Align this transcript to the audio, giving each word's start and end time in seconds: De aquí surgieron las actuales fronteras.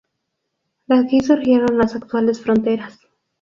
De 0.87 0.97
aquí 0.97 1.21
surgieron 1.21 1.77
las 1.77 1.93
actuales 1.95 2.41
fronteras. 2.41 2.99